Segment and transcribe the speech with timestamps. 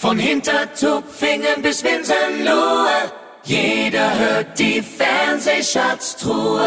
[0.00, 3.12] Von Hintertupfingen bis Winsenlohe,
[3.44, 6.62] jeder hört die Fernsehschatztruhe.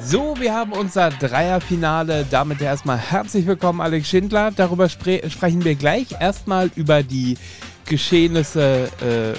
[0.00, 2.24] So, wir haben unser Dreierfinale.
[2.30, 4.50] Damit erstmal herzlich willkommen, Alex Schindler.
[4.50, 6.06] Darüber spre sprechen wir gleich.
[6.18, 7.36] Erstmal über die
[7.84, 9.34] Geschehnisse äh,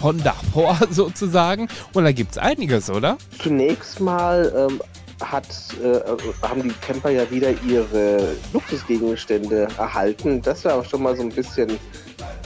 [0.00, 1.68] von davor sozusagen.
[1.92, 3.18] Und da gibt es einiges, oder?
[3.42, 4.80] Zunächst mal ähm,
[5.22, 5.46] hat,
[5.84, 6.00] äh,
[6.40, 10.40] haben die Camper ja wieder ihre Luxusgegenstände erhalten.
[10.40, 11.78] Das war auch schon mal so ein bisschen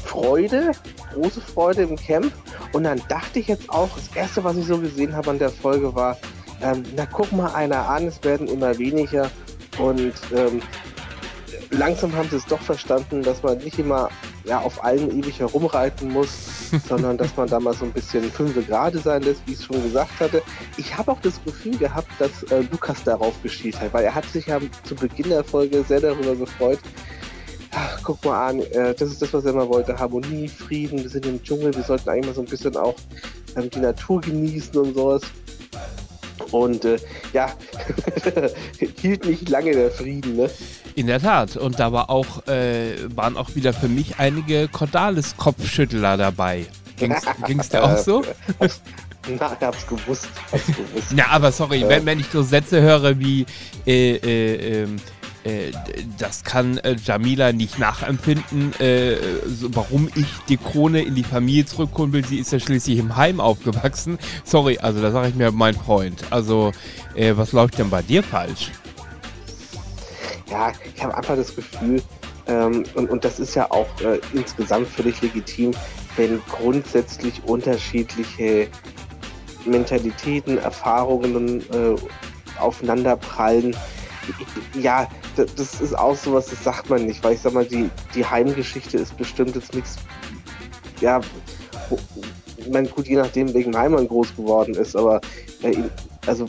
[0.07, 0.73] Freude,
[1.13, 2.33] große Freude im Camp.
[2.73, 5.51] Und dann dachte ich jetzt auch, das erste, was ich so gesehen habe an der
[5.51, 6.17] Folge war,
[6.63, 9.31] ähm, na guck mal einer an, es werden immer weniger.
[9.79, 10.63] Und ähm,
[11.71, 14.09] langsam haben sie es doch verstanden, dass man nicht immer
[14.45, 18.63] ja, auf allen ewig herumreiten muss, sondern dass man da mal so ein bisschen fünfe
[18.63, 20.43] gerade sein lässt, wie ich es schon gesagt hatte.
[20.77, 24.25] Ich habe auch das Gefühl gehabt, dass äh, Lukas darauf geschielt hat, weil er hat
[24.27, 26.79] sich ja zu Beginn der Folge sehr darüber gefreut.
[27.79, 29.99] Ach, guck mal an, äh, das ist das, was er immer wollte.
[29.99, 32.95] Harmonie, Frieden, wir sind im Dschungel, wir sollten eigentlich mal so ein bisschen auch
[33.55, 35.21] ähm, die Natur genießen und sowas.
[36.53, 36.97] Und äh,
[37.35, 37.53] ja,
[39.01, 40.51] hielt nicht lange der Frieden, ne?
[40.95, 41.59] In der Tat.
[41.59, 46.65] Und da war auch, äh, waren auch wieder für mich einige Cordalis-Kopfschüttler dabei.
[46.97, 48.23] Ging es dir auch so?
[48.59, 50.29] Na, ich hab's gewusst.
[50.51, 51.09] Hab's gewusst.
[51.15, 53.45] Na, aber sorry, wenn, wenn ich so Sätze höre wie,
[53.87, 54.89] äh, äh, äh,
[56.19, 59.17] das kann äh, Jamila nicht nachempfinden, äh,
[59.69, 62.25] warum ich die Krone in die Familie zurückholen will.
[62.25, 64.19] Sie ist ja schließlich im Heim aufgewachsen.
[64.45, 66.25] Sorry, also da sage ich mir, mein Freund.
[66.31, 66.73] Also,
[67.15, 68.71] äh, was läuft denn bei dir falsch?
[70.51, 72.03] Ja, ich habe einfach das Gefühl,
[72.47, 75.73] ähm, und, und das ist ja auch äh, insgesamt völlig legitim,
[76.17, 78.69] wenn grundsätzlich unterschiedliche
[79.65, 81.97] Mentalitäten, Erfahrungen äh,
[82.61, 83.77] aufeinanderprallen.
[84.75, 87.91] Ja, das, das ist auch sowas, das sagt man nicht, weil ich sag mal, die,
[88.15, 89.97] die Heimgeschichte ist bestimmt jetzt nichts,
[91.01, 91.21] ja,
[92.57, 95.21] ich meine, gut, je nachdem, wegen Heim man groß geworden ist, aber
[95.63, 95.77] äh,
[96.27, 96.47] also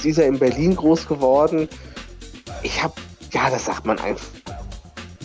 [0.00, 1.68] sie ist ja in Berlin groß geworden.
[2.62, 2.94] Ich habe,
[3.32, 4.26] ja, das sagt man einfach.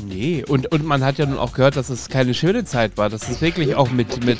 [0.08, 3.10] Nee, und, und man hat ja nun auch gehört, dass es keine schöne Zeit war.
[3.10, 4.40] Dass es wirklich auch mit, mit,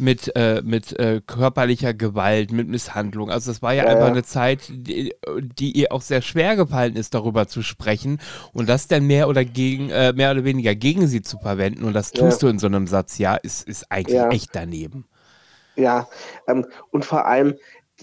[0.00, 3.30] mit, äh, mit äh, körperlicher Gewalt, mit Misshandlung.
[3.30, 4.06] Also das war ja, Ja, einfach ja.
[4.06, 5.14] eine Zeit, die,
[5.58, 8.20] die ihr auch sehr schwer gefallen ist, darüber zu sprechen
[8.52, 11.84] und das dann mehr oder gegen, äh, mehr oder weniger gegen sie zu verwenden.
[11.84, 12.18] Und das Ja.
[12.20, 14.30] tust du in so einem Satz, ja, ist, ist eigentlich Ja.
[14.30, 15.06] echt daneben.
[15.76, 16.08] Ja,
[16.46, 17.54] ähm, und vor allem,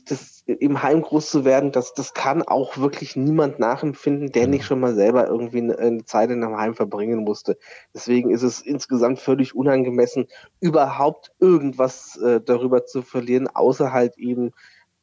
[0.05, 4.65] das, im Heim groß zu werden, das, das kann auch wirklich niemand nachempfinden, der nicht
[4.65, 7.57] schon mal selber irgendwie eine, eine Zeit in einem Heim verbringen musste.
[7.93, 10.27] Deswegen ist es insgesamt völlig unangemessen,
[10.59, 14.51] überhaupt irgendwas äh, darüber zu verlieren, außer halt eben,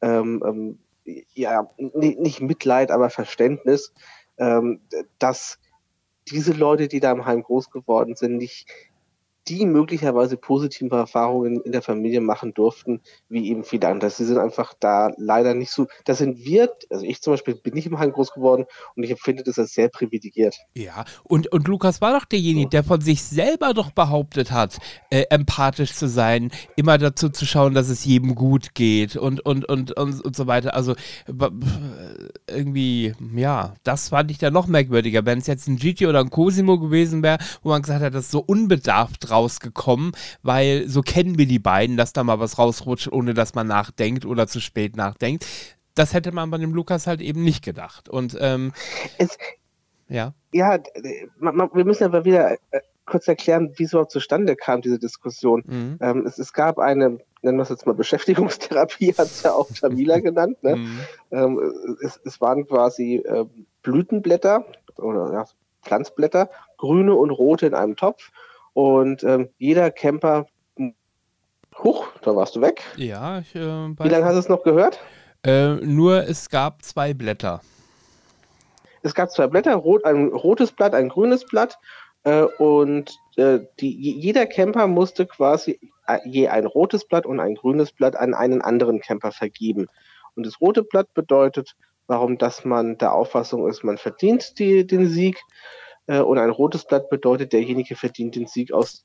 [0.01, 0.79] ähm, ähm,
[1.33, 3.93] ja, ni- nicht Mitleid, aber Verständnis,
[4.37, 4.81] ähm,
[5.19, 5.59] dass
[6.29, 8.67] diese Leute, die da im Heim groß geworden sind, nicht
[9.47, 14.09] die möglicherweise positive Erfahrungen in der Familie machen durften, wie eben viele andere.
[14.09, 17.73] Sie sind einfach da leider nicht so, da sind wir, also ich zum Beispiel bin
[17.73, 20.57] nicht im Heim groß geworden und ich empfinde das als sehr privilegiert.
[20.73, 24.77] Ja, und, und Lukas war doch derjenige, der von sich selber doch behauptet hat,
[25.09, 29.65] äh, empathisch zu sein, immer dazu zu schauen, dass es jedem gut geht und, und,
[29.69, 30.73] und, und, und so weiter.
[30.73, 30.95] Also
[31.27, 31.49] b-
[32.47, 35.25] irgendwie, ja, das fand ich dann noch merkwürdiger.
[35.25, 38.25] Wenn es jetzt ein Gigi oder ein Cosimo gewesen wäre, wo man gesagt hat, das
[38.25, 40.11] ist so unbedarft rausgekommen,
[40.43, 44.25] weil so kennen wir die beiden, dass da mal was rausrutscht, ohne dass man nachdenkt
[44.25, 45.45] oder zu spät nachdenkt.
[45.93, 48.09] Das hätte man bei dem Lukas halt eben nicht gedacht.
[48.09, 48.73] Und ähm,
[49.17, 49.37] Es,
[50.07, 50.33] ja.
[50.51, 50.77] ja,
[51.39, 55.63] wir müssen aber wieder äh, kurz erklären, wie es überhaupt zustande kam, diese Diskussion.
[55.65, 55.97] Mhm.
[56.01, 59.69] Ähm, es, es gab eine, nennen wir es jetzt mal Beschäftigungstherapie, hat es ja auch
[59.73, 60.61] Jamila genannt.
[60.63, 60.75] Ne?
[60.75, 60.99] Mhm.
[61.31, 63.45] Ähm, es, es waren quasi äh,
[63.83, 64.65] Blütenblätter
[64.97, 65.45] oder ja,
[65.83, 68.31] Pflanzblätter, grüne und rote in einem Topf.
[68.75, 70.47] Und ähm, jeder Camper,
[71.81, 72.83] huch, da warst du weg.
[72.97, 74.99] Ja, ich, äh, Wie lange hast du es noch gehört?
[75.47, 77.61] äh, nur es gab zwei Blätter.
[79.01, 81.77] Es gab zwei Blätter, rot, ein rotes Blatt, ein grünes Blatt.
[82.23, 87.39] Äh, und äh, die, je- jeder Camper musste quasi äh, je ein rotes Blatt und
[87.39, 89.87] ein grünes Blatt an einen anderen Camper vergeben.
[90.35, 91.75] Und das rote Blatt bedeutet,
[92.07, 95.39] warum dass man der Auffassung ist, man verdient die, den Sieg.
[96.07, 99.03] Äh, und ein rotes Blatt bedeutet, derjenige verdient den Sieg aus,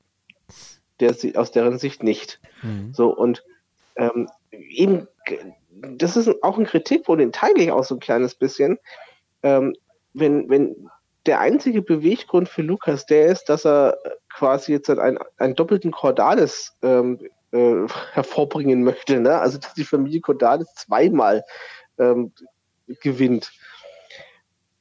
[0.99, 2.39] der, aus deren Sicht nicht.
[2.61, 2.93] Mhm.
[2.93, 3.43] So, und
[3.95, 5.07] ähm, eben,
[5.71, 8.77] das ist auch ein Kritikpunkt, den teile ich auch so ein kleines bisschen.
[9.43, 9.75] Ähm,
[10.13, 10.89] wenn, wenn
[11.25, 13.97] der einzige Beweggrund für Lukas der ist, dass er
[14.29, 17.19] quasi jetzt einen, einen doppelten Cordalis ähm,
[17.51, 19.39] äh, hervorbringen möchte, ne?
[19.39, 21.43] also dass die Familie Cordalis zweimal
[21.99, 22.31] ähm,
[23.01, 23.51] gewinnt.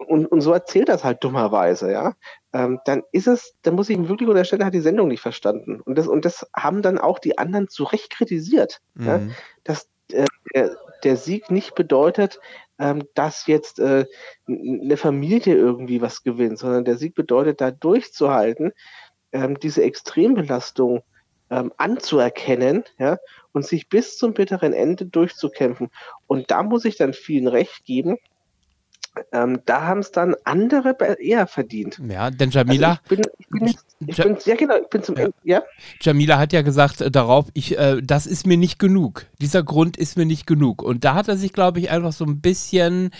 [0.06, 2.14] Und, und so erzählt das halt dummerweise, ja.
[2.52, 5.20] ähm, dann ist es, dann muss ich ihm wirklich unterstellen, er hat die Sendung nicht
[5.20, 5.80] verstanden.
[5.80, 8.80] Und das, und das haben dann auch die anderen zu Recht kritisiert.
[8.94, 9.06] Mhm.
[9.06, 9.20] Ja?
[9.62, 10.24] Dass äh,
[10.54, 12.40] der, der, Sieg nicht bedeutet,
[12.78, 14.06] ähm, dass jetzt äh,
[14.48, 18.72] eine Familie irgendwie was gewinnt, sondern der Sieg bedeutet, da durchzuhalten,
[19.32, 21.02] ähm, diese Extrembelastung
[21.50, 23.18] ähm, anzuerkennen ja,
[23.52, 25.90] und sich bis zum bitteren Ende durchzukämpfen.
[26.26, 28.16] Und da muss ich dann vielen recht geben,
[29.32, 32.00] ähm, da haben es dann andere eher verdient.
[32.08, 32.90] Ja, denn Jamila.
[32.90, 35.16] Also ich bin, ich bin, ich bin, ja, genau, ich bin zum.
[35.16, 35.28] Ja.
[35.42, 35.62] ja.
[36.00, 39.26] Jamila hat ja gesagt äh, darauf, ich, äh, das ist mir nicht genug.
[39.40, 40.82] Dieser Grund ist mir nicht genug.
[40.82, 43.10] Und da hat er sich, glaube ich, einfach so ein bisschen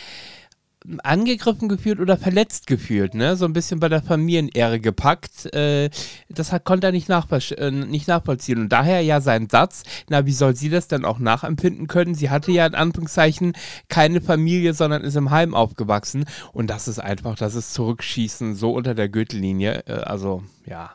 [1.03, 3.37] angegriffen gefühlt oder verletzt gefühlt, ne?
[3.37, 5.53] So ein bisschen bei der Familienehre gepackt.
[5.55, 5.91] Äh,
[6.29, 8.59] das hat, konnte er nicht, äh, nicht nachvollziehen.
[8.59, 12.15] Und daher ja sein Satz, na, wie soll sie das denn auch nachempfinden können?
[12.15, 13.53] Sie hatte ja in Anführungszeichen
[13.89, 16.25] keine Familie, sondern ist im Heim aufgewachsen.
[16.53, 19.83] Und das ist einfach, das ist Zurückschießen so unter der Gürtellinie.
[19.87, 20.93] Äh, also, ja.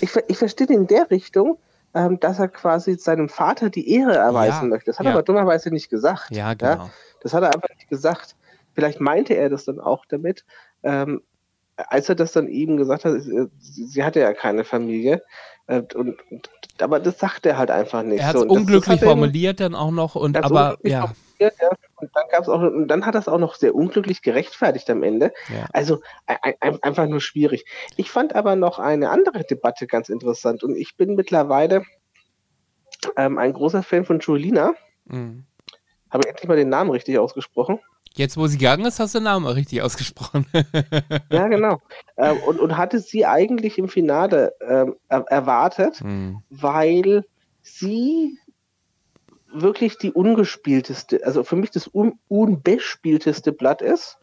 [0.00, 1.58] Ich, ich verstehe in der Richtung,
[1.94, 4.90] ähm, dass er quasi seinem Vater die Ehre erweisen ja, möchte.
[4.90, 5.12] Das hat ja.
[5.12, 6.30] er aber dummerweise nicht gesagt.
[6.30, 6.72] Ja, genau.
[6.72, 6.90] Ja?
[7.22, 8.34] Das hat er einfach nicht gesagt.
[8.76, 10.44] Vielleicht meinte er das dann auch damit,
[10.82, 11.22] ähm,
[11.76, 15.22] als er das dann eben gesagt hat, sie, sie hatte ja keine Familie.
[15.66, 18.20] Äh, und, und, aber das sagt er halt einfach nicht.
[18.20, 21.12] Er hat es so, unglücklich das, das formuliert dann auch noch und aber ja.
[21.38, 21.50] ja.
[21.96, 25.02] Und dann gab's auch und dann hat er es auch noch sehr unglücklich gerechtfertigt am
[25.02, 25.32] Ende.
[25.48, 25.66] Ja.
[25.72, 27.64] Also ein, ein, einfach nur schwierig.
[27.96, 31.82] Ich fand aber noch eine andere Debatte ganz interessant und ich bin mittlerweile
[33.16, 34.74] ähm, ein großer Fan von Julina.
[35.06, 35.44] Mhm.
[36.10, 37.80] Habe endlich mal den Namen richtig ausgesprochen.
[38.16, 40.46] Jetzt, wo sie gegangen ist, hast du den Namen richtig ausgesprochen.
[41.30, 41.82] ja, genau.
[42.16, 46.42] Ähm, und, und hatte sie eigentlich im Finale ähm, erwartet, hm.
[46.48, 47.26] weil
[47.62, 48.38] sie
[49.52, 54.16] wirklich die ungespielteste, also für mich das un unbespielteste Blatt ist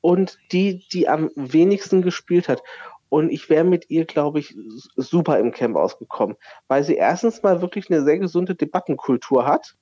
[0.00, 2.62] und die, die am wenigsten gespielt hat.
[3.08, 4.54] Und ich wäre mit ihr, glaube ich,
[4.94, 6.36] super im Camp ausgekommen,
[6.68, 9.74] weil sie erstens mal wirklich eine sehr gesunde Debattenkultur hat.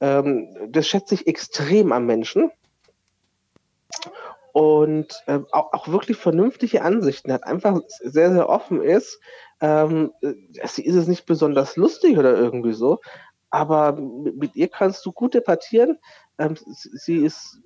[0.00, 2.50] Ähm, das schätze ich extrem am Menschen
[4.54, 9.18] und äh, auch, auch, wirklich vernünftige Ansichten hat, einfach sehr, sehr offen ist.
[9.60, 13.00] Ähm, sie ist es nicht besonders lustig oder irgendwie so,
[13.50, 15.98] aber mit, mit ihr kannst du gut debattieren.
[16.38, 17.62] Ähm, sie ist,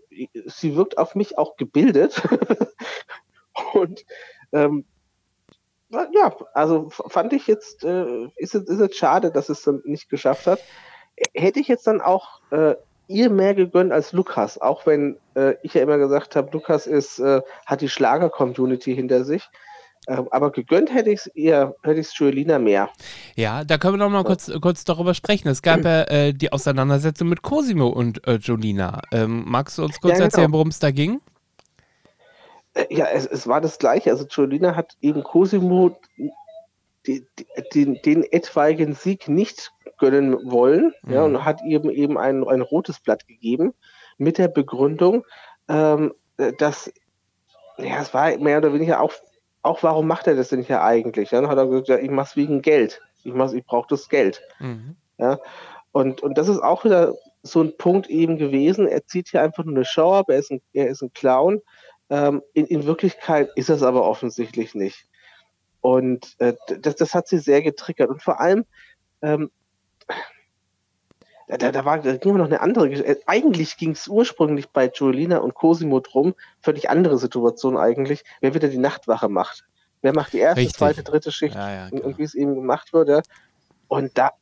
[0.47, 2.23] sie wirkt auf mich auch gebildet.
[3.75, 4.07] und
[4.53, 4.87] ähm,
[5.91, 10.09] ja, also fand ich jetzt, äh, ist, es, ist es schade, dass es dann nicht
[10.09, 10.61] geschafft hat.
[11.35, 12.77] Hätte ich jetzt dann auch äh,
[13.09, 17.19] ihr mehr gegönnt als Lukas, auch wenn äh, ich ja immer gesagt habe, Lukas ist,
[17.19, 19.49] äh, hat die Schlager-Community hinter sich.
[20.07, 22.89] Ähm, aber gegönnt hätte ich es eher, hätte ich es Joelina mehr.
[23.37, 25.49] Ja, da können wir noch mal kurz, kurz darüber sprechen.
[25.49, 29.03] Es gab ja äh, die Auseinandersetzung mit Cosimo und äh, Jolina.
[29.13, 30.25] Ähm, magst du uns kurz ja, genau.
[30.25, 31.21] erzählen, worum es da ging?
[32.73, 34.11] Äh, ja, es, es, war das Gleiche.
[34.11, 35.99] Also Jolina hat eben Cosimo
[37.07, 37.27] die,
[37.73, 41.13] die, den, etwaigen Sieg nicht gönnen wollen mhm.
[41.13, 43.75] ja, und hat ihm eben ein, ein rotes Blatt gegeben
[44.17, 45.25] mit der Begründung,
[45.69, 46.15] ähm,
[46.59, 46.93] dass,
[47.79, 49.13] ja, es war mehr oder weniger auch,
[49.63, 51.31] auch warum macht er das denn hier eigentlich?
[51.31, 53.01] Dann hat er gesagt, ja, ich mach's wegen Geld.
[53.25, 54.43] Ich, mach's, ich brauche das Geld.
[54.61, 54.97] Mhm.
[55.19, 55.39] Ja?
[55.93, 58.87] Und, und das ist auch wieder so ein Punkt eben gewesen.
[58.87, 61.61] Er zieht hier einfach nur eine Show ab, er ist ein, er ist ein Clown.
[62.11, 65.08] Ähm, in, in Wirklichkeit ist es aber offensichtlich nicht.
[65.81, 68.11] Und äh, das, das hat sie sehr getriggert.
[68.11, 68.65] Und vor allem,
[69.23, 69.51] ähm,
[71.49, 73.11] da, da, war, da ging noch eine andere Geschichte.
[73.11, 78.55] Äh, eigentlich ging es ursprünglich bei Julina und Cosimo drum, völlig andere Situation eigentlich, wer
[78.55, 79.65] wieder die Nachtwache macht.
[80.03, 80.77] Wer macht die erste, Richtig.
[80.77, 83.23] zweite, dritte Schicht ja, ja, und, und wie es eben gemacht wurde.
[83.89, 84.33] Und da,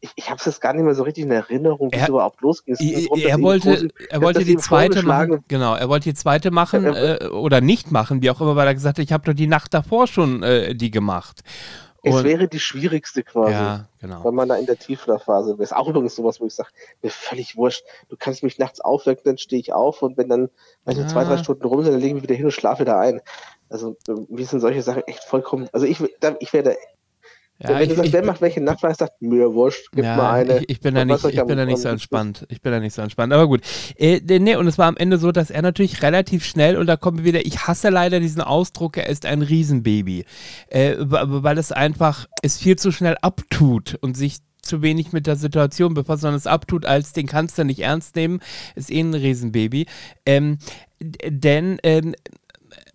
[0.00, 2.40] ich, ich habe es jetzt gar nicht mehr so richtig in Erinnerung, wie es überhaupt
[2.40, 2.76] losging.
[2.76, 5.44] Er, er wollte, er wollte die zweite machen.
[5.48, 8.74] Genau, er wollte die zweite machen äh, oder nicht machen, wie auch immer, weil er
[8.74, 11.42] gesagt hat, ich habe doch die Nacht davor schon äh, die gemacht.
[12.06, 13.52] Es und, wäre die schwierigste quasi.
[13.52, 14.22] Ja, genau.
[14.24, 15.62] Wenn man da in der Tiefschlafphase wäre.
[15.62, 16.68] Ist auch übrigens sowas, wo ich sage,
[17.02, 17.82] mir völlig wurscht.
[18.10, 20.50] Du kannst mich nachts aufwecken, dann stehe ich auf und wenn dann,
[20.84, 21.06] wenn ja.
[21.06, 23.22] zwei, drei Stunden rum sind, dann lege ich mich wieder hin und schlafe da ein.
[23.70, 23.96] Also,
[24.28, 25.98] wie sind solche Sachen echt vollkommen, also ich,
[26.40, 26.76] ich wäre
[27.58, 30.32] ja, wenn ich, du sagst, wer macht welche Nachtwahl, sagt mir wurscht, gib ja, mal
[30.32, 30.58] eine.
[30.58, 32.46] Ich, ich bin, da nicht, ich bin da nicht so entspannt.
[32.48, 33.32] Ich bin da nicht so entspannt.
[33.32, 33.60] Aber gut.
[33.96, 36.96] Äh, nee, und es war am Ende so, dass er natürlich relativ schnell, und da
[36.96, 40.24] kommen wir wieder, ich hasse leider diesen Ausdruck, er ist ein Riesenbaby.
[40.68, 45.36] Äh, weil es einfach es viel zu schnell abtut und sich zu wenig mit der
[45.36, 48.40] Situation befasst, sondern es abtut, als den kannst du nicht ernst nehmen,
[48.74, 49.86] ist eh ein Riesenbaby.
[50.26, 50.58] Ähm,
[51.00, 52.14] denn ähm,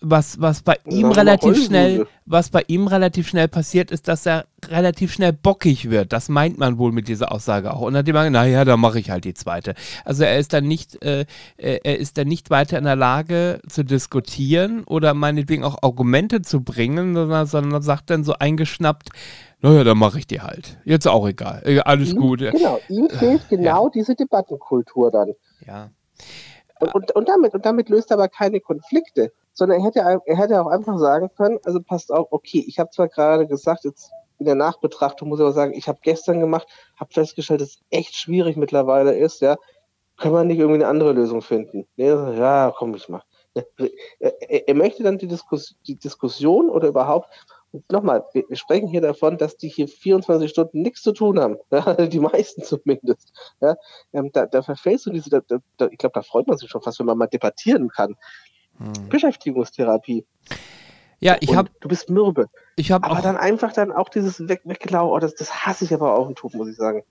[0.02, 4.46] was, was bei ihm relativ schnell, was bei ihm relativ schnell passiert, ist, dass er
[4.70, 6.14] relativ schnell bockig wird.
[6.14, 7.82] Das meint man wohl mit dieser Aussage auch.
[7.82, 9.74] Und dann hat die man, naja, dann mache ich halt die zweite.
[10.06, 11.26] Also er ist dann nicht, äh,
[11.58, 16.42] äh, er ist dann nicht weiter in der Lage zu diskutieren oder meinetwegen auch Argumente
[16.42, 19.10] zu bringen, sondern, sondern sagt dann so eingeschnappt,
[19.62, 20.78] naja, dann mache ich die halt.
[20.86, 21.64] Jetzt auch egal.
[21.84, 22.40] Alles ihm, gut.
[22.40, 23.92] Genau, ihm fehlt genau ja.
[23.94, 25.34] diese Debattenkultur dann.
[25.66, 25.90] Ja.
[26.80, 30.38] Und, und, und, damit, und damit löst er aber keine Konflikte, sondern er hätte, er
[30.38, 34.12] hätte auch einfach sagen können, also passt auf, okay, ich habe zwar gerade gesagt, jetzt
[34.40, 36.68] in der Nachbetrachtung muss ich aber sagen, ich habe gestern gemacht,
[36.98, 39.58] habe festgestellt, dass es echt schwierig mittlerweile ist, ja,
[40.18, 41.88] können wir nicht irgendwie eine andere Lösung finden?
[41.96, 43.24] Ja, komm, ich mach.
[44.20, 47.30] Er, er möchte dann die, Diskus die Diskussion oder überhaupt
[47.90, 51.58] nochmal, wir, wir, sprechen hier davon, dass die hier 24 Stunden nichts zu tun haben.
[51.72, 53.32] Ja, die meisten zumindest.
[53.62, 53.76] Ja,
[54.14, 55.42] ähm, da, da verfällst du diese, da,
[55.78, 58.16] da, ich glaube, da freut man sich schon fast, wenn man mal debattieren kann.
[58.78, 59.10] Hm.
[59.10, 60.26] Beschäftigungstherapie.
[61.20, 61.70] Ja, ich habe.
[61.82, 62.48] Du bist mürbe.
[62.80, 65.94] Ich habe Aber dann einfach dann auch dieses Weg, Weggelau, oh, das, das hasse ich
[65.94, 67.04] aber auf den Tod, muss ich sagen.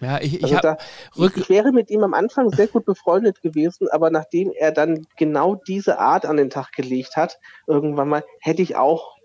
[0.00, 0.76] Ja, ich, ich, also hab, da,
[1.14, 5.06] ich, ich, wäre mit ihm am Anfang sehr gut befreundet gewesen, aber nachdem er dann
[5.16, 7.38] genau diese Art an den Tag gelegt hat,
[7.68, 9.16] irgendwann mal, hätte ich auch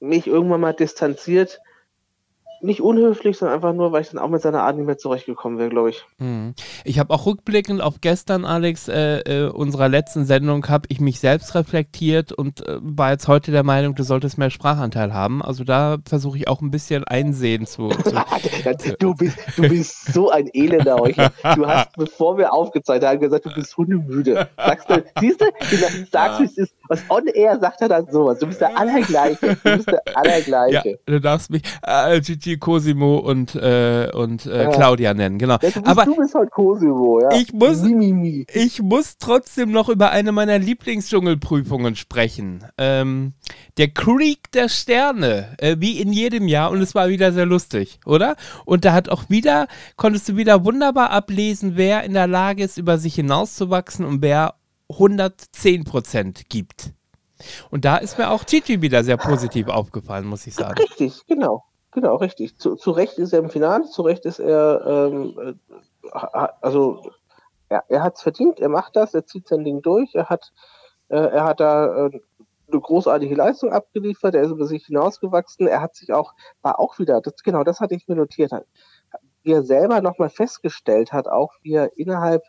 [0.00, 1.60] mich irgendwann mal distanziert.
[2.60, 5.58] Nicht unhöflich, sondern einfach nur, weil ich dann auch mit seiner Art nicht mehr zurechtgekommen
[5.58, 6.04] wäre, glaube ich.
[6.18, 6.54] Hm.
[6.84, 11.20] Ich habe auch rückblickend auf gestern, Alex, äh, äh, unserer letzten Sendung, habe ich mich
[11.20, 15.42] selbst reflektiert und äh, war jetzt heute der Meinung, du solltest mehr Sprachanteil haben.
[15.42, 17.88] Also da versuche ich auch ein bisschen Einsehen zu.
[18.78, 21.32] zu du, bist, du bist so ein elender Heuchler.
[21.56, 24.48] Du hast, bevor wir aufgezeichnet haben, gesagt, du bist hundemüde.
[24.56, 25.46] Sagst du, siehst du,
[26.10, 26.40] sagst ja.
[26.40, 26.74] wie es ist.
[26.88, 28.38] Was on air sagt er dann sowas.
[28.38, 29.56] Du bist der Allergleiche.
[29.62, 30.88] Du bist der Allergleiche.
[30.90, 34.70] Ja, du darfst mich äh, Gigi Cosimo und, äh, und äh, ja.
[34.70, 35.58] Claudia nennen, genau.
[35.58, 37.30] Bist, Aber du bist halt Cosimo, ja.
[37.32, 42.64] Ich muss, ich muss trotzdem noch über eine meiner Lieblingsdschungelprüfungen sprechen.
[42.78, 43.34] Ähm,
[43.76, 48.00] der Creek der Sterne, äh, wie in jedem Jahr, und es war wieder sehr lustig,
[48.04, 48.36] oder?
[48.64, 49.66] Und da hat auch wieder,
[49.96, 54.54] konntest du wieder wunderbar ablesen, wer in der Lage ist, über sich hinauszuwachsen und wer
[54.90, 56.92] 110 Prozent gibt.
[57.70, 60.78] Und da ist mir auch Gigi wieder sehr positiv aufgefallen, muss ich sagen.
[60.78, 61.64] Richtig, genau.
[61.92, 62.58] Genau, richtig.
[62.58, 65.56] Zu, zu Recht ist er im Finale, zu Recht ist er, ähm,
[66.12, 67.10] äh, also
[67.70, 70.52] ja, er hat es verdient, er macht das, er zieht sein Ding durch, er hat,
[71.08, 72.20] äh, er hat da äh,
[72.70, 76.98] eine großartige Leistung abgeliefert, er ist über sich hinausgewachsen, er hat sich auch, war auch
[76.98, 78.52] wieder, das, genau das hatte ich mir notiert,
[79.42, 82.42] wie er selber nochmal festgestellt hat, auch wie er innerhalb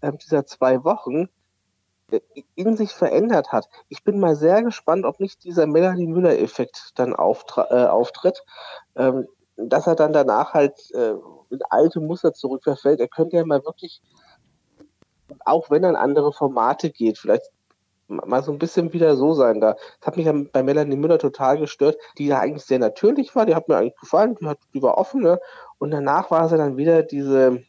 [0.00, 1.28] äh, dieser zwei Wochen
[2.54, 3.68] in sich verändert hat.
[3.88, 8.42] Ich bin mal sehr gespannt, ob nicht dieser Melanie Müller-Effekt dann äh, auftritt,
[8.96, 11.14] ähm, dass er dann danach halt äh,
[11.50, 13.00] in alte Muster zurückverfällt.
[13.00, 14.02] Er könnte ja mal wirklich,
[15.44, 17.50] auch wenn er in andere Formate geht, vielleicht
[18.08, 19.60] mal so ein bisschen wieder so sein.
[19.60, 23.46] Da das hat mich bei Melanie Müller total gestört, die ja eigentlich sehr natürlich war,
[23.46, 25.40] die hat mir eigentlich gefallen, die, hat, die war offen, ne?
[25.78, 27.62] und danach war sie dann wieder diese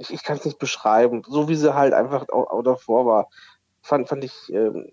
[0.00, 3.28] ich, ich kann es nicht beschreiben, so wie sie halt einfach auch, auch davor war,
[3.82, 4.90] fand, fand ich, ähm,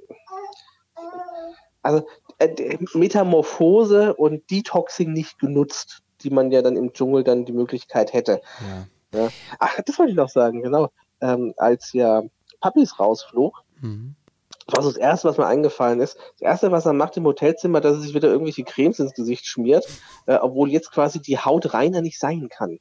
[1.81, 2.05] also
[2.39, 8.11] äh, Metamorphose und Detoxing nicht genutzt, die man ja dann im Dschungel dann die Möglichkeit
[8.11, 8.41] hätte.
[9.13, 9.19] Ja.
[9.19, 9.29] Ja.
[9.59, 10.89] Ach, das wollte ich noch sagen, genau.
[11.21, 12.23] Ähm, als ja
[12.59, 14.15] Puppies rausflog, mhm.
[14.67, 16.17] war so das Erste, was mir eingefallen ist.
[16.33, 19.45] Das Erste, was er macht im Hotelzimmer, dass er sich wieder irgendwelche Cremes ins Gesicht
[19.45, 19.87] schmiert,
[20.25, 22.79] äh, obwohl jetzt quasi die Haut reiner nicht sein kann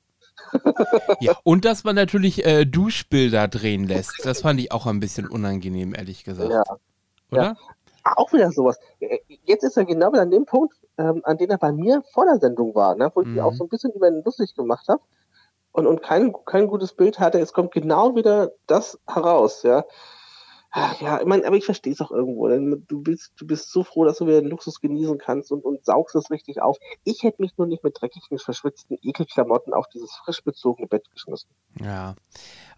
[1.21, 4.25] ja, und dass man natürlich äh, Duschbilder drehen lässt.
[4.25, 6.50] Das fand ich auch ein bisschen unangenehm, ehrlich gesagt.
[6.50, 6.62] Ja.
[7.31, 7.43] Oder?
[7.43, 7.57] Ja.
[8.05, 8.78] Auch wieder sowas.
[9.00, 12.02] Äh, jetzt ist er genau wieder an dem Punkt, ähm, an dem er bei mir
[12.12, 13.40] vor der Sendung war, ne, wo ich mhm.
[13.40, 15.02] auch so ein bisschen über ihn lustig gemacht habe
[15.73, 17.38] und, und kein, kein gutes Bild hatte.
[17.38, 19.85] Es kommt genau wieder das heraus, ja.
[21.00, 22.49] Ja, ich meine, aber ich verstehe es auch irgendwo.
[22.49, 25.64] Denn du bist, du bist so froh, dass du wieder den Luxus genießen kannst und,
[25.64, 26.76] und saugst es richtig auf.
[27.04, 31.49] Ich hätte mich nur nicht mit dreckigen, verschwitzten Ekelklamotten auf dieses frisch bezogene Bett geschmissen.
[31.80, 32.14] Ja.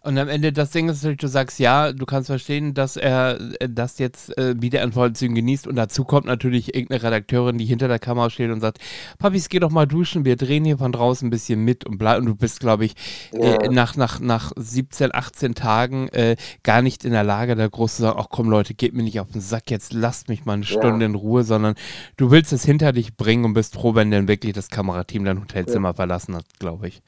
[0.01, 3.37] Und am Ende das Ding ist natürlich, du sagst, ja, du kannst verstehen, dass er
[3.59, 5.67] äh, das jetzt äh, wieder in vollen Zügen genießt.
[5.67, 8.79] Und dazu kommt natürlich irgendeine Redakteurin, die hinter der Kamera steht und sagt,
[9.17, 12.19] Papis, geh doch mal duschen, wir drehen hier von draußen ein bisschen mit und bleib.
[12.19, 12.95] Und du bist, glaube ich,
[13.33, 13.55] äh, ja.
[13.57, 17.97] äh, nach, nach, nach 17, 18 Tagen äh, gar nicht in der Lage, da groß
[17.97, 20.53] zu sagen, ach komm Leute, geht mir nicht auf den Sack, jetzt lasst mich mal
[20.53, 21.07] eine Stunde ja.
[21.07, 21.75] in Ruhe, sondern
[22.15, 25.41] du willst es hinter dich bringen und bist froh, wenn dann wirklich das Kamerateam dein
[25.41, 25.93] Hotelzimmer ja.
[25.93, 27.01] verlassen hat, glaube ich.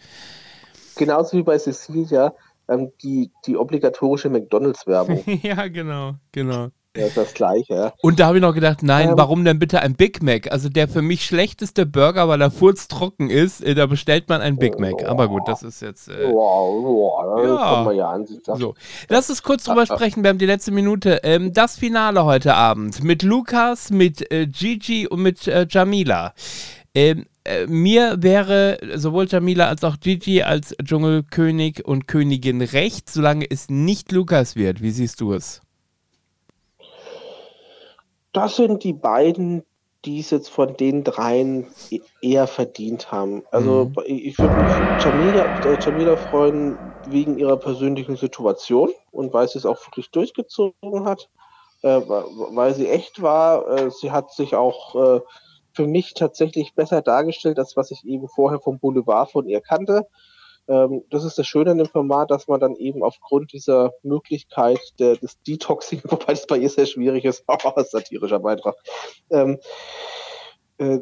[0.97, 2.33] Genauso wie bei Cecilia
[2.71, 5.23] ähm, die, die obligatorische McDonalds-Werbung.
[5.43, 6.69] ja, genau, genau.
[6.95, 7.93] Ja, ist das gleiche, ja.
[8.01, 10.51] Und da habe ich noch gedacht, nein, ähm, warum denn bitte ein Big Mac?
[10.51, 14.57] Also der für mich schlechteste Burger, weil er furztrocken ist, äh, da bestellt man ein
[14.57, 15.05] Big Mac.
[15.05, 16.09] Aber gut, das ist jetzt.
[16.09, 18.27] Äh, wow, wow, ja, ja an.
[18.27, 18.75] So.
[19.07, 21.21] Lass uns kurz drüber sprechen, wir haben die letzte Minute.
[21.23, 26.33] Ähm, das Finale heute Abend mit Lukas, mit äh, Gigi und mit äh, Jamila.
[26.93, 33.45] Ähm, äh, mir wäre sowohl Jamila als auch Gigi als Dschungelkönig und Königin recht, solange
[33.49, 34.81] es nicht Lukas wird.
[34.81, 35.61] Wie siehst du es?
[38.33, 39.63] Das sind die beiden,
[40.05, 43.43] die es jetzt von den dreien e-, eher verdient haben.
[43.51, 44.03] Also mhm.
[44.05, 49.65] ich würde mich Jamila, äh, Jamila freuen wegen ihrer persönlichen Situation und weil sie es
[49.65, 51.29] auch wirklich durchgezogen hat,
[51.81, 53.67] äh, weil sie echt war.
[53.67, 55.21] Äh, sie hat sich auch äh,
[55.73, 60.07] für mich tatsächlich besser dargestellt, als was ich eben vorher vom Boulevard von ihr kannte.
[60.67, 64.79] Ähm, das ist das Schöne an dem Format, dass man dann eben aufgrund dieser Möglichkeit
[64.99, 68.75] der, des Detoxing, wobei das bei ihr sehr schwierig ist, auch satirischer Beitrag,
[69.29, 69.59] ähm,
[70.77, 70.99] äh,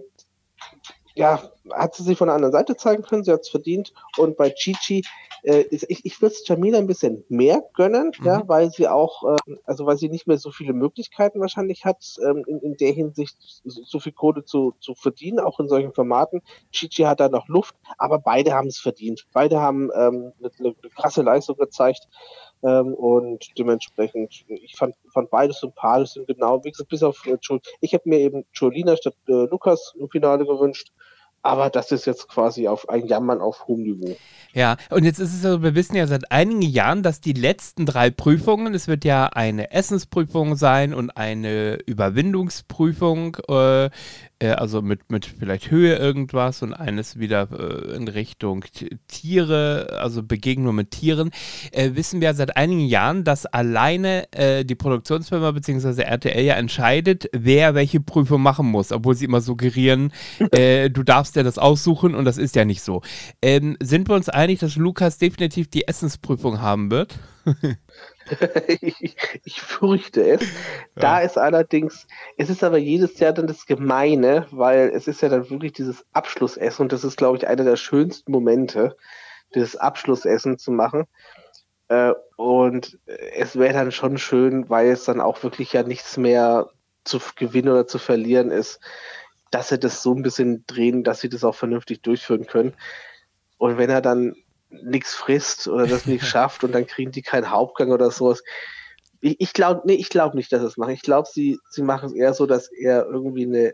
[1.19, 1.41] ja,
[1.73, 3.91] hat sie sich von der anderen Seite zeigen können, sie hat es verdient.
[4.17, 5.03] Und bei Chichi,
[5.43, 8.25] äh, ich, ich würde es Jamila ein bisschen mehr gönnen, mhm.
[8.25, 12.15] ja, weil sie auch, äh, also weil sie nicht mehr so viele Möglichkeiten wahrscheinlich hat,
[12.25, 13.35] ähm, in, in der Hinsicht
[13.65, 16.41] so, so viel Kohle zu, zu verdienen, auch in solchen Formaten.
[16.71, 19.27] Chichi hat da noch Luft, aber beide haben es verdient.
[19.33, 22.07] Beide haben ähm, eine, eine, krasse Leistung gezeigt.
[22.63, 27.37] Ähm, und dementsprechend, ich fand, fand beides sympathisch und genau, wie gesagt, bis auf äh,
[27.81, 30.91] Ich habe mir eben Jolina statt äh, Lukas im Finale gewünscht.
[31.41, 34.17] Aber das ist jetzt quasi auf ein Jammern auf hohem Niveau.
[34.53, 37.85] Ja, und jetzt ist es so, wir wissen ja seit einigen Jahren, dass die letzten
[37.85, 43.89] drei Prüfungen, es wird ja eine Essensprüfung sein und eine Überwindungsprüfung, äh,
[44.47, 48.63] also mit, mit vielleicht Höhe irgendwas und eines wieder äh, in Richtung
[49.07, 51.31] Tiere, also Begegnung mit Tieren,
[51.71, 56.03] äh, wissen wir seit einigen Jahren, dass alleine äh, die Produktionsfirma bzw.
[56.03, 60.13] RTL ja entscheidet, wer welche Prüfung machen muss, obwohl sie immer suggerieren,
[60.51, 63.01] äh, du darfst ja das aussuchen und das ist ja nicht so.
[63.41, 67.19] Ähm, sind wir uns einig, dass Lukas definitiv die Essensprüfung haben wird?
[68.81, 70.41] ich, ich, fürchte es.
[70.41, 70.47] Ja.
[70.95, 72.07] Da ist allerdings,
[72.37, 76.05] es ist aber jedes Jahr dann das Gemeine, weil es ist ja dann wirklich dieses
[76.13, 78.95] Abschlussessen und das ist, glaube ich, einer der schönsten Momente,
[79.55, 81.05] dieses Abschlussessen zu machen.
[81.87, 82.99] Äh, und
[83.35, 86.69] es wäre dann schon schön, weil es dann auch wirklich ja nichts mehr
[87.03, 88.79] zu gewinnen oder zu verlieren ist,
[89.51, 92.73] dass sie das so ein bisschen drehen, dass sie das auch vernünftig durchführen können.
[93.57, 94.35] Und wenn er dann
[94.69, 98.43] nichts frisst oder das nicht schafft und dann kriegen die keinen Hauptgang oder sowas.
[99.21, 100.93] Ich, ich glaube nee, ich glaub nicht, dass es machen.
[100.93, 103.73] Ich glaube, sie, sie machen es eher so, dass er irgendwie eine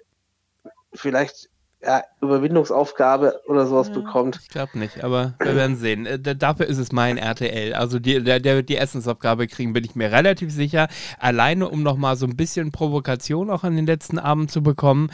[0.93, 1.49] vielleicht
[1.81, 4.39] ja, Überwindungsaufgabe oder sowas ja, bekommt.
[4.41, 6.05] Ich glaube nicht, aber wir werden sehen.
[6.05, 7.73] Äh, dafür ist es mein RTL.
[7.73, 10.87] Also die, der, der wird die Essensaufgabe kriegen, bin ich mir relativ sicher.
[11.19, 15.11] Alleine, um nochmal so ein bisschen Provokation auch an den letzten Abend zu bekommen.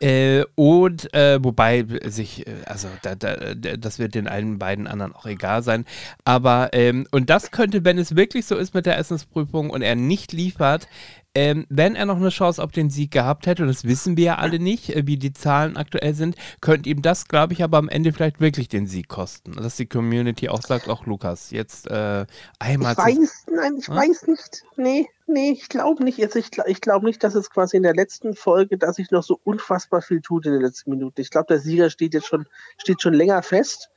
[0.00, 5.14] Äh, und äh, wobei sich, äh, also da, da, das wird den einen beiden anderen
[5.14, 5.84] auch egal sein.
[6.24, 9.96] Aber, ähm, und das könnte, wenn es wirklich so ist mit der Essensprüfung und er
[9.96, 10.86] nicht liefert,
[11.34, 14.24] ähm, wenn er noch eine Chance auf den Sieg gehabt hätte, und das wissen wir
[14.24, 17.78] ja alle nicht, äh, wie die Zahlen aktuell sind, könnte ihm das, glaube ich, aber
[17.78, 19.52] am Ende vielleicht wirklich den Sieg kosten.
[19.52, 22.26] Dass die Community auch sagt, auch Lukas, jetzt äh,
[22.58, 22.92] einmal.
[22.92, 23.94] Ich weiß, nein, ich hm?
[23.94, 24.64] weiß nicht.
[24.76, 26.22] Nee, nee, ich glaube nicht.
[26.22, 29.22] Also ich, ich glaube nicht, dass es quasi in der letzten Folge, dass sich noch
[29.22, 31.20] so unfassbar viel tut in den letzten Minuten.
[31.20, 33.90] Ich glaube, der Sieger steht jetzt schon, steht schon länger fest.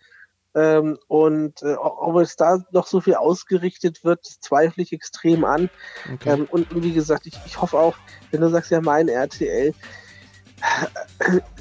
[0.55, 5.69] Ähm, und äh, ob es da noch so viel ausgerichtet wird, zweifle ich extrem an.
[6.13, 6.31] Okay.
[6.31, 7.95] Ähm, und, wie gesagt, ich, ich hoffe auch,
[8.31, 9.73] wenn du sagst ja mein RTL,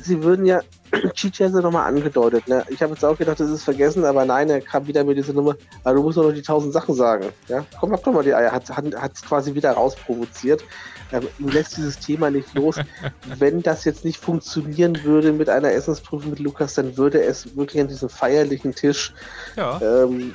[0.01, 0.61] sie würden ja,
[0.93, 2.65] es ja nochmal angedeutet, ne?
[2.69, 5.33] Ich habe jetzt auch gedacht, das ist vergessen, aber nein, er kam wieder mit dieser
[5.33, 7.27] Nummer, aber du musst doch noch die tausend Sachen sagen.
[7.49, 7.67] Ja?
[7.81, 10.65] Komm, hab doch mal die Eier, hat es quasi wieder rausprovoziert
[11.13, 12.77] ähm, lässt dieses Thema nicht los.
[13.39, 17.81] Wenn das jetzt nicht funktionieren würde mit einer Essensprüfung mit Lukas, dann würde es wirklich
[17.81, 19.13] an diesem feierlichen Tisch
[19.57, 19.81] ja.
[19.81, 20.35] ähm,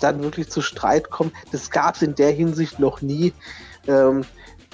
[0.00, 1.32] dann wirklich zu Streit kommen.
[1.52, 3.32] Das gab es in der Hinsicht noch nie.
[3.86, 4.24] Ähm,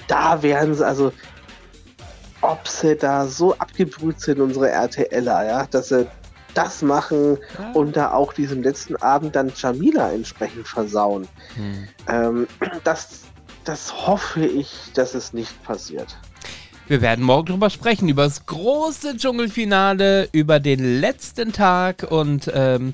[0.07, 1.11] da wären sie, also
[2.41, 6.07] ob sie da so abgebrüht sind, unsere RTLer, ja, dass sie
[6.53, 7.71] das machen ja.
[7.71, 11.27] und da auch diesen letzten Abend dann Jamila entsprechend versauen.
[11.55, 11.87] Hm.
[12.07, 12.47] Ähm,
[12.83, 13.21] das,
[13.65, 16.17] das hoffe ich, dass es nicht passiert.
[16.87, 22.93] Wir werden morgen drüber sprechen, über das große Dschungelfinale, über den letzten Tag und ähm,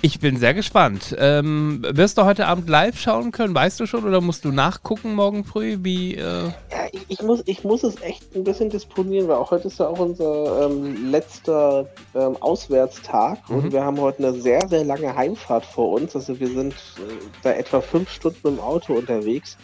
[0.00, 1.16] ich bin sehr gespannt.
[1.18, 5.14] Ähm, wirst du heute Abend live schauen können, weißt du schon, oder musst du nachgucken
[5.14, 5.78] morgen früh?
[5.80, 9.50] Wie, äh ja, ich, ich, muss, ich muss es echt ein bisschen disponieren, weil auch
[9.50, 13.56] heute ist ja auch unser ähm, letzter ähm, Auswärtstag mhm.
[13.56, 16.14] und wir haben heute eine sehr, sehr lange Heimfahrt vor uns.
[16.14, 19.56] Also wir sind äh, da etwa fünf Stunden im Auto unterwegs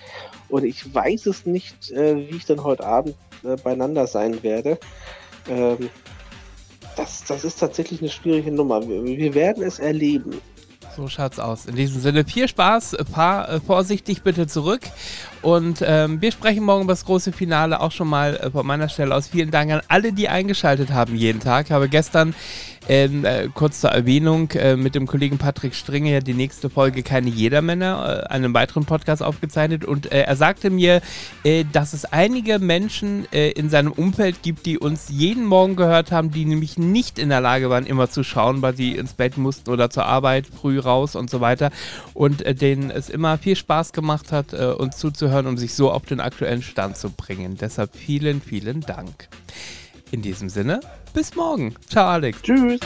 [0.48, 4.78] und ich weiß es nicht, äh, wie ich dann heute Abend äh, beieinander sein werde.
[5.48, 5.90] Ähm,
[6.96, 8.86] das, das ist tatsächlich eine schwierige Nummer.
[8.86, 10.40] Wir, wir werden es erleben.
[10.96, 11.66] So schaut's aus.
[11.66, 14.82] In diesem Sinne, viel Spaß, fahr äh, vorsichtig bitte zurück.
[15.44, 18.88] Und ähm, wir sprechen morgen über das große Finale auch schon mal äh, von meiner
[18.88, 19.28] Stelle aus.
[19.28, 21.66] Vielen Dank an alle, die eingeschaltet haben jeden Tag.
[21.66, 22.34] Ich habe gestern
[22.88, 27.02] ähm, äh, kurz zur Erwähnung äh, mit dem Kollegen Patrick Stringe ja die nächste Folge
[27.02, 31.00] Keine Jedermänner, äh, einen weiteren Podcast aufgezeichnet und äh, er sagte mir,
[31.44, 36.12] äh, dass es einige Menschen äh, in seinem Umfeld gibt, die uns jeden Morgen gehört
[36.12, 39.38] haben, die nämlich nicht in der Lage waren, immer zu schauen, weil sie ins Bett
[39.38, 41.70] mussten oder zur Arbeit früh raus und so weiter
[42.12, 46.20] und denen es immer viel Spaß gemacht hat, uns zuzuhören, um sich so auf den
[46.20, 47.56] aktuellen Stand zu bringen.
[47.60, 49.28] Deshalb vielen, vielen Dank.
[50.10, 50.80] In diesem Sinne,
[51.12, 51.74] bis morgen.
[51.88, 52.42] Ciao, Alex.
[52.42, 52.80] Tschüss.